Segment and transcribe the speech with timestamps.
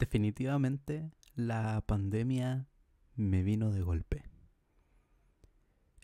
[0.00, 2.66] Definitivamente la pandemia
[3.16, 4.24] me vino de golpe.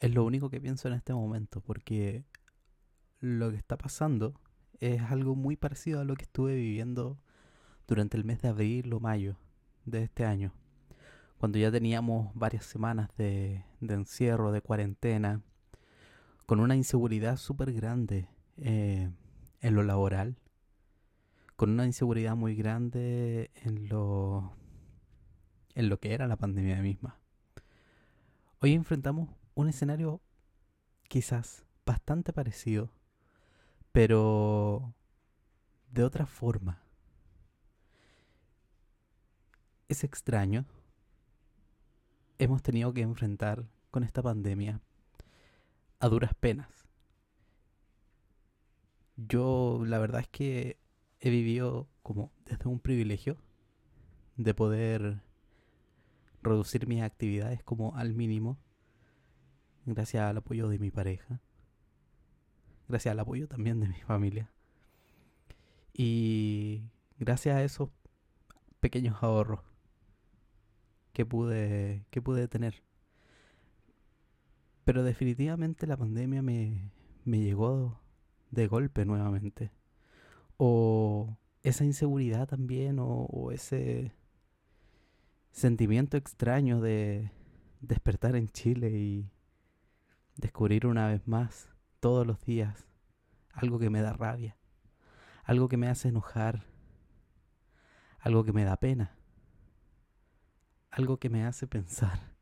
[0.01, 2.27] Es lo único que pienso en este momento porque
[3.21, 4.39] lo que está pasando
[4.81, 7.19] es algo muy parecido a lo que estuve viviendo
[7.89, 9.39] durante el mes de abril o mayo
[9.87, 10.53] de este año,
[11.39, 15.41] cuando ya teníamos varias semanas de, encierro, de cuarentena,
[16.45, 19.11] con una inseguridad súper grande eh,
[19.63, 20.37] en lo laboral,
[21.57, 24.53] con una inseguridad muy grande en lo,
[25.75, 27.19] en lo que era la pandemia misma.
[28.61, 30.21] Hoy enfrentamos un escenario
[31.09, 32.91] quizás bastante parecido,
[33.93, 34.95] pero
[35.91, 36.83] de otra forma.
[39.89, 40.67] Es extraño.
[42.39, 44.81] Hemos tenido que enfrentar con esta pandemia
[46.01, 46.87] a duras penas.
[49.17, 50.79] Yo la verdad es que
[51.27, 53.37] he vivido como desde un privilegio
[54.37, 55.23] de poder
[56.41, 58.59] reducir mis actividades como al mínimo
[59.87, 61.41] gracias al apoyo de mi pareja,
[62.89, 64.53] gracias al apoyo también de mi familia
[65.93, 66.85] y
[67.19, 67.91] gracias a esos
[68.79, 69.61] pequeños ahorros
[71.13, 72.85] que pude que pude tener.
[74.85, 76.93] Pero definitivamente la pandemia me,
[77.25, 78.01] me llegó
[78.53, 79.73] de golpe nuevamente.
[80.57, 84.13] O esa inseguridad también, o ese
[85.53, 87.31] sentimiento extraño de
[87.81, 89.31] despertar en Chile y
[90.37, 91.69] descubrir una vez más,
[92.01, 92.87] todos los días,
[93.53, 94.57] algo que me da rabia,
[95.45, 96.67] algo que me hace enojar,
[98.19, 99.17] algo que me da pena,
[100.91, 102.35] algo que me hace pensar.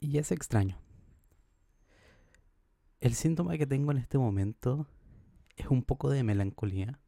[0.00, 0.78] Y es extraño.
[3.00, 4.86] El síntoma que tengo en este momento
[5.56, 7.00] es un poco de melancolía,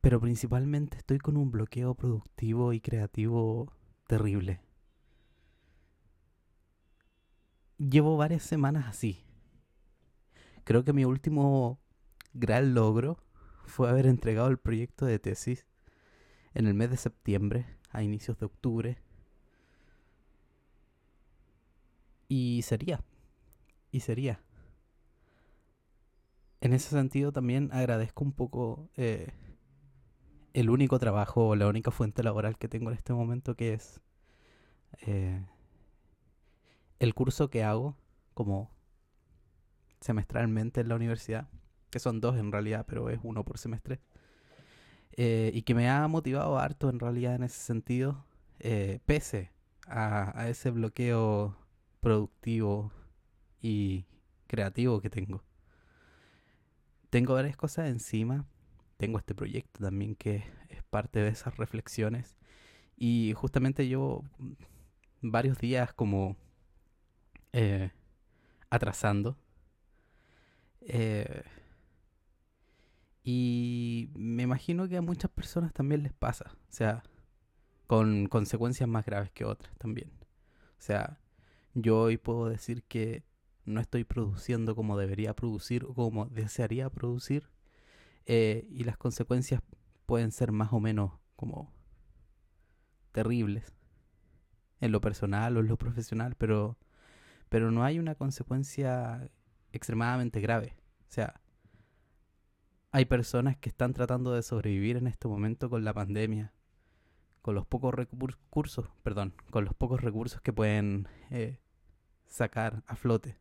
[0.00, 3.72] pero principalmente estoy con un bloqueo productivo y creativo
[4.06, 4.60] terrible.
[7.80, 9.24] llevo varias semanas así.
[10.64, 11.80] Creo que mi último
[12.34, 13.18] gran logro
[13.64, 15.66] fue haber entregado el proyecto de tesis
[16.52, 19.02] en el mes de septiembre, a inicios de octubre.
[22.28, 23.02] Y sería.
[23.90, 24.40] Y sería.
[26.60, 29.32] En ese sentido también agradezco un poco eh,
[30.52, 34.00] el único trabajo o la única fuente laboral que tengo en este momento que es
[35.06, 35.42] eh,
[36.98, 37.96] el curso que hago
[38.34, 38.70] como
[40.00, 41.48] semestralmente en la universidad,
[41.90, 44.00] que son dos en realidad, pero es uno por semestre,
[45.12, 48.24] eh, y que me ha motivado harto en realidad en ese sentido,
[49.06, 49.50] pese
[49.86, 51.56] a, ese bloqueo
[52.00, 52.92] productivo
[53.60, 54.04] y
[54.46, 55.42] creativo que tengo.
[57.10, 58.46] Tengo varias cosas encima,
[58.96, 62.36] tengo este proyecto también que es parte de esas reflexiones,
[62.96, 64.24] y justamente llevo
[65.20, 66.36] varios días como
[67.52, 67.90] eh,
[68.70, 69.36] atrasando.
[70.82, 71.42] Eh,
[73.24, 77.02] y me imagino que a muchas personas también les pasa, o sea,
[77.86, 80.10] con consecuencias más graves que otras también.
[80.78, 81.18] O sea,
[81.74, 83.24] yo hoy puedo decir que
[83.70, 87.48] no estoy produciendo como debería producir o como desearía producir
[88.26, 89.62] eh, y las consecuencias
[90.06, 91.72] pueden ser más o menos como
[93.12, 93.72] terribles
[94.80, 96.76] en lo personal o en lo profesional, pero
[97.50, 99.28] pero no hay una consecuencia
[99.72, 100.76] extremadamente grave.
[101.08, 101.40] O sea,
[102.92, 106.54] hay personas que están tratando de sobrevivir en este momento con la pandemia,
[107.42, 111.58] con los pocos recursos, perdón, con los pocos recursos que pueden eh,
[112.28, 113.36] sacar a flote.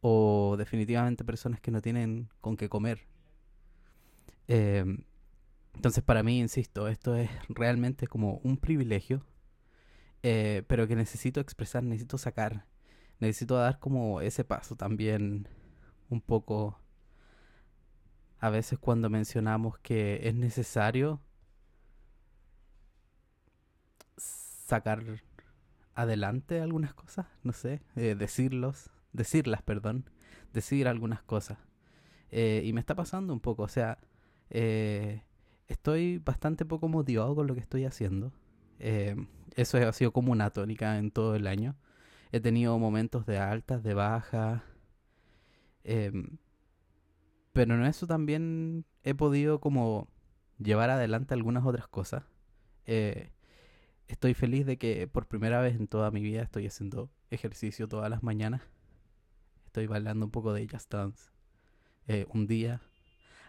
[0.00, 3.06] O definitivamente personas que no tienen con qué comer.
[4.46, 5.04] Em,
[5.74, 9.24] entonces para mí, insisto, esto es realmente como un privilegio,
[10.22, 12.66] eh, pero que necesito expresar, necesito sacar
[13.20, 15.48] necesito dar como ese paso también
[16.08, 16.78] un poco
[18.40, 21.20] a veces cuando mencionamos que es necesario
[24.16, 25.02] sacar
[25.94, 30.10] adelante algunas cosas, no sé, eh, decirlos, decirlas, perdón,
[30.52, 31.58] decir algunas cosas.
[32.30, 33.98] Eh, y me está pasando un poco, o sea,
[34.50, 35.22] eh,
[35.68, 38.32] estoy bastante poco motivado con lo que estoy haciendo.
[39.56, 41.76] eso ha sido como una tónica en todo el año.
[42.32, 44.62] He tenido momentos de altas, de bajas.
[45.84, 46.38] Em,
[47.52, 50.08] pero en eso también he podido como
[50.58, 52.24] llevar adelante algunas otras cosas.
[52.86, 53.30] Eh,
[54.08, 58.10] estoy feliz de que por primera vez en toda mi vida estoy haciendo ejercicio todas
[58.10, 58.62] las mañanas.
[59.78, 61.30] Estoy bailando un poco de Just Dance.
[62.08, 62.82] Eh, un día.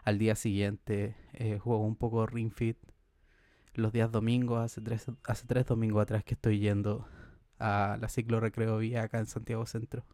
[0.03, 2.77] al día siguiente eh, juego un poco Ring Fit.
[3.73, 7.07] Los días domingos, hace tres, hace tres domingos atrás que estoy yendo
[7.57, 10.05] a la ciclo recreo vía acá en Santiago Centro.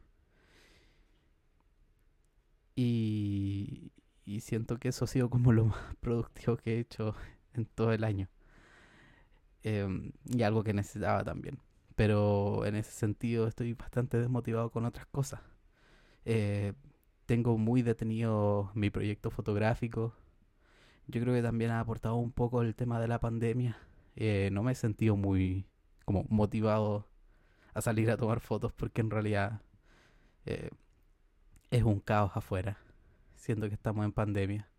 [2.78, 3.92] Y,
[4.40, 7.14] siento que eso ha sido como lo más productivo que he hecho
[7.56, 8.30] en todo el año.
[9.64, 11.60] Em, y algo que necesitaba también.
[11.96, 15.42] Pero en ese sentido estoy bastante desmotivado con otras cosas.
[16.26, 16.74] Eh,
[17.26, 20.14] tengo muy detenido mi proyecto fotográfico.
[21.08, 23.78] Yo creo que también ha aportado un poco el tema de la pandemia.
[24.16, 25.66] Eh, no me he sentido muy
[26.06, 27.08] como motivado
[27.74, 29.62] a salir a tomar fotos porque en realidad
[30.46, 30.70] eh,
[31.72, 32.78] es un caos afuera,
[33.36, 34.70] siendo que estamos en pandemia.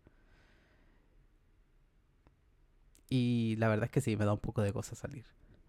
[3.09, 5.25] Y la verdad es que sí, me da un poco de cosa salir.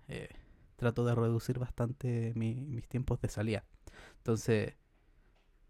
[0.09, 0.29] Eh,
[0.77, 3.65] trato de reducir bastante mis tiempos de salida.
[4.19, 4.75] Entonces,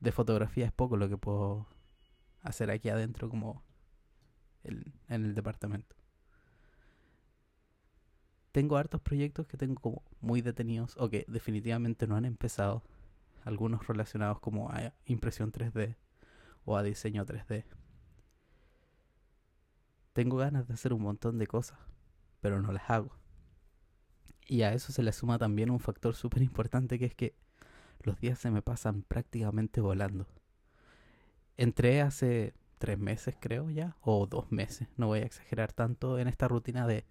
[0.00, 1.66] de fotografía es poco lo que puedo
[2.42, 3.62] hacer aquí adentro como
[4.64, 5.96] en el departamento.
[8.52, 12.82] Tengo hartos proyectos que tengo como muy detenidos o que definitivamente no han empezado.
[13.44, 15.96] Algunos relacionados como a impresión 3D
[16.64, 17.64] o a diseño 3D.
[20.12, 21.78] Tengo ganas de hacer un montón de cosas,
[22.40, 23.16] pero no las hago.
[24.46, 27.36] Y a eso se le suma también un factor súper importante que es que
[28.02, 30.26] los días se me pasan prácticamente volando.
[31.56, 36.28] Entré hace tres meses creo ya, o dos meses, no voy a exagerar tanto, en
[36.28, 37.04] esta rutina de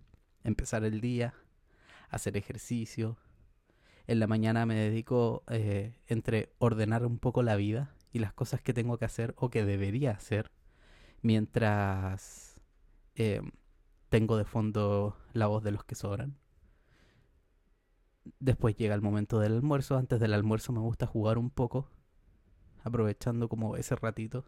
[0.43, 1.33] empezar el día,
[2.09, 3.17] hacer ejercicio.
[4.07, 8.61] En la mañana me dedico eh, entre ordenar un poco la vida y las cosas
[8.61, 10.49] que tengo que hacer o que debería hacer
[11.21, 12.61] mientras
[13.15, 13.41] eh,
[14.09, 16.37] tengo de fondo la voz de los que sobran.
[18.39, 19.97] Después llega el momento del almuerzo.
[19.97, 21.89] Antes del almuerzo me gusta jugar un poco,
[22.83, 24.45] aprovechando como ese ratito.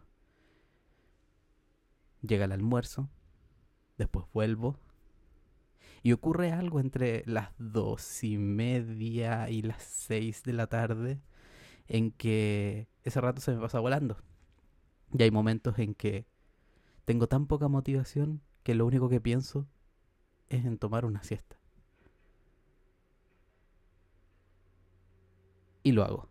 [2.22, 3.08] Llega el almuerzo,
[3.96, 4.78] después vuelvo.
[6.02, 11.20] Y ocurre algo entre las dos y media y las seis de la tarde
[11.88, 14.16] en que ese rato se me pasa volando.
[15.12, 16.26] Y hay momentos en que
[17.04, 19.66] tengo tan poca motivación que lo único que pienso
[20.48, 21.59] es en tomar una siesta.
[25.82, 26.28] Y lo hago.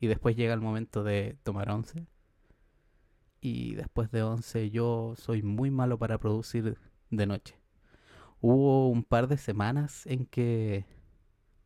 [0.00, 2.06] Y después llega el momento de tomar once.
[3.40, 6.78] Y después de once yo soy muy malo para producir
[7.10, 7.56] de noche.
[8.40, 10.86] Hubo un par de semanas en que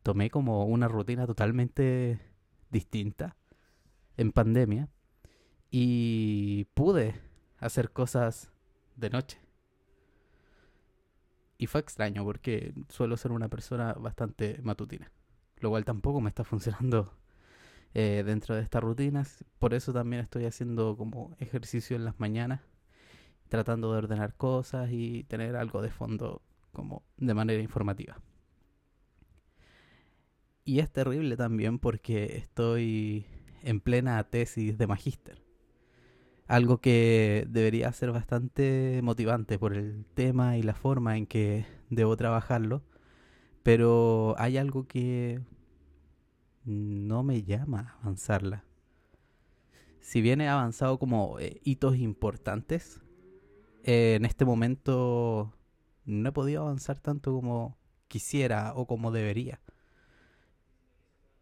[0.03, 2.19] tomé como una rutina totalmente
[2.69, 3.35] distinta
[4.17, 4.89] en pandemia
[5.71, 7.15] y pude
[7.59, 8.51] hacer cosas
[8.95, 9.39] de noche.
[11.57, 15.11] Y fue extraño porque suelo ser una persona bastante matutina
[15.59, 17.13] lo cual tampoco me está funcionando
[17.93, 19.43] eh, dentro de estas rutinas.
[19.59, 22.61] Por eso también estoy haciendo como ejercicio en las mañanas,
[23.49, 28.21] tratando de ordenar cosas y tener algo de fondo como de manera informativa.
[30.63, 33.25] Y es terrible también porque estoy
[33.63, 35.41] en plena tesis de magíster.
[36.45, 42.15] Algo que debería ser bastante motivante por el tema y la forma en que debo
[42.15, 42.83] trabajarlo
[43.67, 45.41] pero hay algo que
[46.63, 48.63] no me llama a avanzarla.
[49.99, 53.01] Si bien he avanzado como eh, hitos importantes,
[53.83, 55.53] en este momento
[56.05, 57.77] no he podido avanzar tanto como
[58.07, 59.59] quisiera o como debería.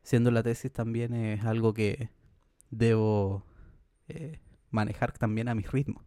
[0.02, 2.10] Siendo la tesis también es algo que
[2.72, 3.44] debo
[4.08, 4.40] eh,
[4.72, 6.02] manejar también a mi ritmo.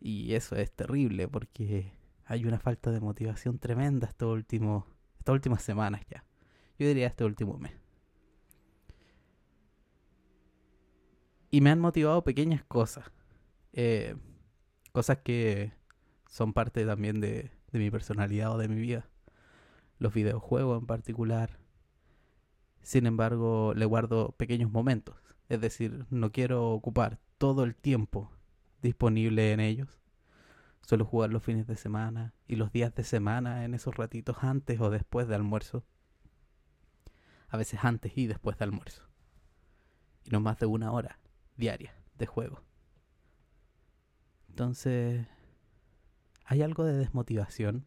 [0.00, 1.94] Y eso es terrible porque
[2.32, 4.84] hay una falta de motivación tremenda estos últimos,
[5.22, 6.24] estas últimas semanas ya.
[6.80, 7.72] Yo diría este último mes.
[11.48, 13.04] Y me han motivado pequeñas cosas.
[13.72, 14.16] Eh,
[14.90, 15.72] cosas que
[16.28, 19.08] son parte también de, de mi personalidad o de mi vida.
[20.00, 21.60] Los videojuegos en particular.
[22.82, 25.14] Sin embargo, le guardo pequeños momentos.
[25.48, 28.32] Es decir, no quiero ocupar todo el tiempo
[28.80, 30.01] disponible en ellos
[30.82, 34.80] Suelo jugar los fines de semana y los días de semana en esos ratitos antes
[34.80, 35.84] o después de almuerzo.
[37.48, 39.04] A veces antes y después de almuerzo.
[40.24, 41.20] Y no más de una hora
[41.56, 42.62] diaria de juego.
[44.48, 45.26] Entonces,
[46.44, 47.86] hay algo de desmotivación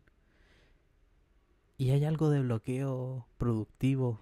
[1.77, 4.21] y hay algo de bloqueo productivo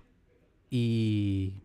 [0.70, 1.62] y,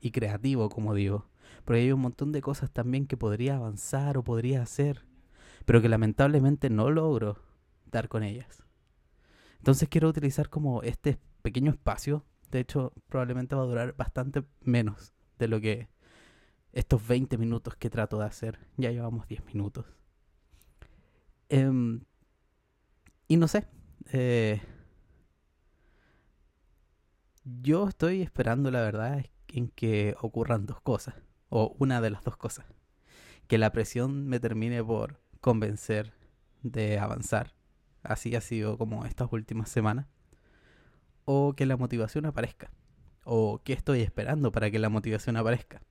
[0.00, 1.26] y creativo, como digo.
[1.64, 5.06] Porque hay un montón de cosas también que podría avanzar o podría hacer
[5.66, 7.42] pero que lamentablemente no logro
[7.84, 8.64] dar con ellas.
[9.58, 15.12] Entonces quiero utilizar como este pequeño espacio, de hecho probablemente va a durar bastante menos
[15.38, 15.88] de lo que
[16.72, 18.58] estos 20 minutos que trato de hacer.
[18.76, 19.86] Ya llevamos 10 minutos.
[21.48, 22.02] Em,
[23.28, 23.66] y no sé.
[24.12, 24.60] Eh,
[27.44, 31.14] yo estoy esperando, la verdad, en que ocurran dos cosas.
[31.48, 32.66] O una de las dos cosas.
[33.46, 36.12] Que la presión me termine por convencer
[36.62, 37.54] de avanzar.
[38.02, 40.06] Así ha sido como estas últimas semanas.
[41.24, 42.70] O que la motivación aparezca.
[43.24, 45.82] O que estoy esperando para que la motivación aparezca.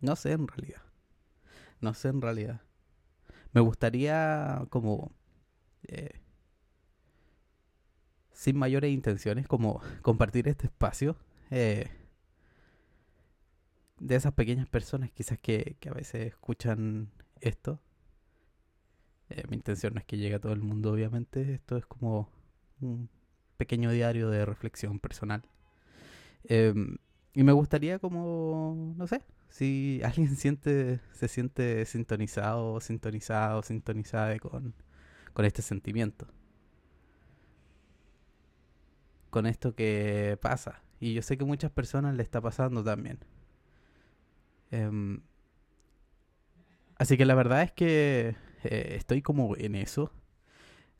[0.00, 0.82] No sé en realidad.
[1.80, 2.60] No sé en realidad.
[3.52, 5.12] Me gustaría como...
[5.84, 6.20] Eh,
[8.32, 11.16] sin mayores intenciones, como compartir este espacio.
[11.50, 11.88] Eh,
[14.02, 17.80] de esas pequeñas personas quizás que, que a veces escuchan esto.
[19.30, 21.54] Eh, mi intención no es que llegue a todo el mundo, obviamente.
[21.54, 22.28] Esto es como
[22.80, 23.08] un
[23.56, 25.42] pequeño diario de reflexión personal.
[26.44, 26.96] Em,
[27.34, 34.74] y me gustaría como, no sé, si alguien siente, se siente sintonizado, sintonizado, sintonizada con,
[35.32, 36.26] con este sentimiento.
[39.30, 40.82] Con esto que pasa.
[41.00, 43.18] Y yo sé que muchas personas le está pasando también.
[44.72, 45.20] Em,
[46.96, 50.10] así que la verdad es que eh, estoy como en eso.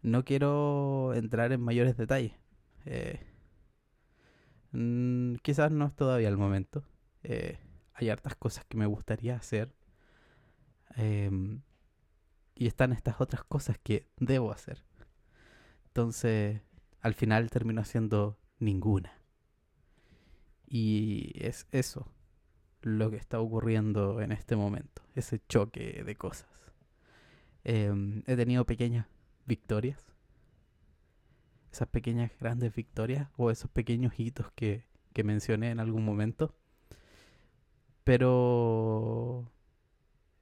[0.02, 2.35] No quiero entrar en mayores detalles.
[2.85, 3.21] Eh,
[4.73, 6.85] mm, quizás no es todavía el momento.
[7.23, 7.59] Eh,
[7.95, 9.75] hay hartas cosas que me gustaría hacer.
[10.97, 11.62] Em,
[12.55, 14.85] y están estas otras cosas que debo hacer.
[15.87, 16.61] Entonces,
[17.00, 19.12] al final termino haciendo ninguna.
[20.67, 22.07] Y es eso
[22.83, 26.49] lo que está ocurriendo en este momento, ese choque de cosas.
[27.65, 29.07] Em, he tenido pequeñas
[29.47, 30.12] victorias,
[31.73, 36.55] esas pequeñas grandes victorias o esos pequeños hitos que, que mencioné en algún momento.
[38.05, 39.51] Pero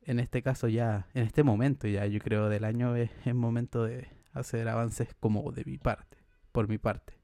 [0.03, 3.85] en este caso ya, en este momento ya, yo creo del año es el momento
[3.85, 6.19] de hacer avances como de mi parte,
[6.53, 7.15] por mi parte.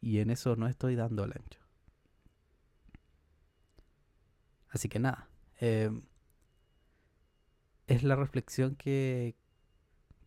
[0.00, 1.63] Y en eso no estoy dando el ancho.
[4.74, 5.28] Así que nada.
[5.60, 5.90] Eh,
[7.86, 9.36] es la reflexión que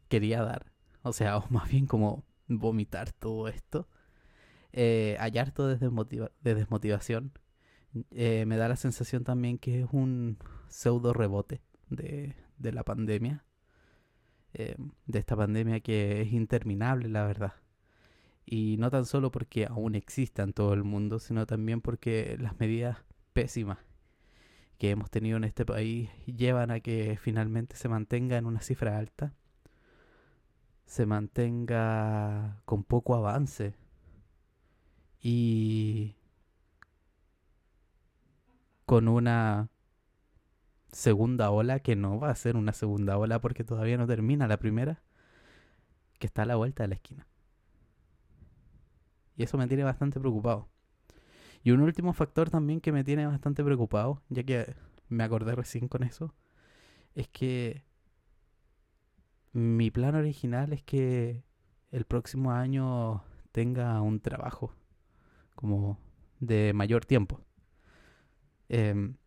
[0.08, 0.72] quería dar.
[1.04, 3.88] O sea, o más bien como vomitar todo esto.
[4.72, 7.34] Eh, hay harto de, de desmotivación.
[8.12, 10.38] Eh, me da la sensación también que es un
[10.70, 13.44] pseudo rebote de, de la pandemia.
[14.54, 17.54] Eh, de esta pandemia que es interminable, la verdad.
[18.46, 22.58] Y no tan solo porque aún exista en todo el mundo, sino también porque las
[22.60, 22.98] medidas
[23.34, 23.80] pésimas
[24.78, 28.98] que hemos tenido en este país llevan a que finalmente se mantenga en una cifra
[28.98, 29.34] alta,
[30.86, 33.76] se mantenga con poco avance
[35.20, 36.16] y
[38.86, 39.70] con una
[40.92, 44.58] segunda ola que no va a ser una segunda ola porque todavía no termina la
[44.58, 45.02] primera,
[46.20, 47.28] que está a la vuelta de la esquina.
[49.36, 50.70] Y eso me tiene bastante preocupado.
[51.68, 54.74] Y un último factor también que me tiene bastante preocupado, ya que
[55.10, 56.34] me acordé recién con eso,
[57.14, 57.84] es que
[59.52, 61.44] mi plan original es que
[61.92, 63.22] el próximo año
[63.52, 64.74] tenga un trabajo
[65.56, 66.00] como
[66.40, 67.42] de mayor tiempo.
[68.70, 69.18] Em,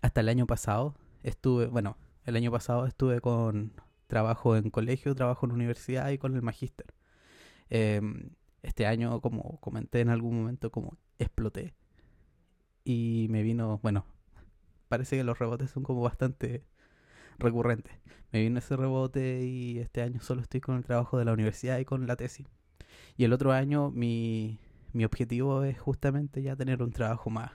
[0.00, 0.94] hasta el año pasado
[1.24, 3.72] estuve, bueno, el año pasado estuve con
[4.06, 6.94] trabajo en colegio, trabajo en universidad y con el magíster.
[7.68, 8.30] Em,
[8.62, 11.74] este año, como comenté en algún momento, como exploté.
[12.84, 14.06] Y me vino, bueno,
[14.88, 16.64] parece que los rebotes son como bastante
[17.38, 17.94] recurrentes.
[18.32, 21.78] Me vino ese rebote y este año solo estoy con el trabajo de la universidad
[21.78, 22.46] y con la tesis.
[23.16, 24.58] Y el otro año mi,
[24.92, 27.52] mi objetivo es justamente ya tener un trabajo más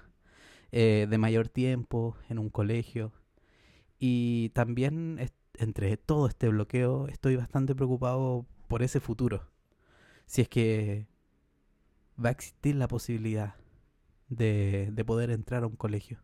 [0.71, 3.11] eh, de mayor tiempo en un colegio.
[3.99, 5.19] Y también
[5.57, 9.43] entre todo este bloqueo estoy bastante preocupado por ese futuro.
[10.27, 11.07] Si es que
[12.23, 13.55] va a existir la posibilidad
[14.29, 16.19] de, de poder entrar a un colegio.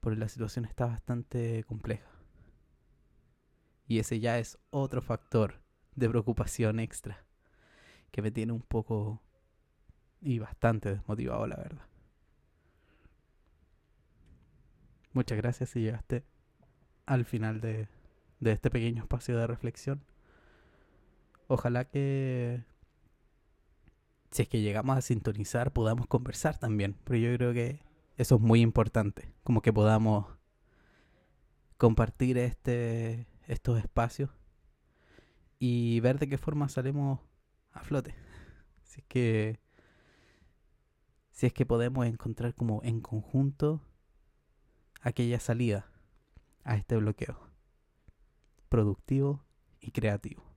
[0.00, 2.08] Porque la situación está bastante compleja.
[3.86, 5.60] Y ese ya es otro factor
[5.96, 7.24] de preocupación extra
[8.10, 9.20] que me tiene un poco
[10.20, 11.86] y bastante desmotivado, la verdad.
[15.12, 16.24] Muchas gracias si llegaste
[17.06, 17.88] al final de,
[18.38, 20.04] de este pequeño espacio de reflexión.
[21.50, 22.62] Ojalá que
[24.30, 26.96] si es que llegamos a sintonizar, podamos conversar también.
[27.02, 27.80] Pero yo creo que
[28.16, 29.34] eso es muy importante.
[29.42, 30.26] Como que podamos
[31.76, 34.30] compartir este, estos espacios
[35.58, 37.18] y ver de qué forma salimos
[37.72, 38.14] a flote.
[38.84, 39.58] Así que
[41.32, 43.82] si es que podemos encontrar como en conjunto
[45.00, 45.90] aquella salida
[46.62, 47.40] a este bloqueo
[48.68, 49.44] productivo
[49.80, 50.49] y creativo.